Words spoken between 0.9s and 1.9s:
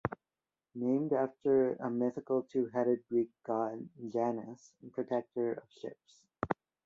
after a